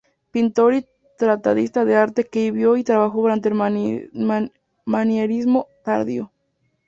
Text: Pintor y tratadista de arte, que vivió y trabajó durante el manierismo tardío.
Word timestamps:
Pintor 0.31 0.73
y 0.73 0.87
tratadista 1.15 1.85
de 1.85 1.95
arte, 1.95 2.23
que 2.23 2.39
vivió 2.49 2.75
y 2.75 2.83
trabajó 2.83 3.21
durante 3.21 3.49
el 3.49 4.49
manierismo 4.85 5.67
tardío. 5.83 6.31